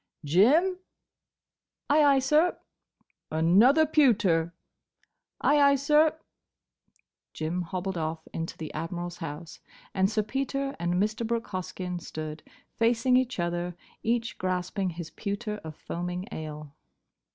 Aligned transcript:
—Jim!" 0.25 0.79
"Ay, 1.87 2.03
ay, 2.03 2.17
sir!" 2.17 2.57
"Another 3.29 3.85
pewter." 3.85 4.51
"Ay, 5.41 5.61
ay, 5.61 5.75
sir." 5.75 6.17
Jim 7.35 7.61
hobbled 7.61 7.99
off 7.99 8.27
into 8.33 8.57
the 8.57 8.73
Admiral's 8.73 9.17
house 9.17 9.59
and 9.93 10.09
Sir 10.09 10.23
Peter 10.23 10.75
and 10.79 10.95
Mr. 10.95 11.21
Brooke 11.27 11.49
Hoskyn 11.49 11.99
stood, 12.01 12.41
facing 12.79 13.15
each 13.15 13.39
other, 13.39 13.75
each 14.01 14.39
grasping 14.39 14.89
his 14.89 15.11
pewter 15.11 15.57
of 15.63 15.75
foaming 15.75 16.27
ale. 16.31 16.73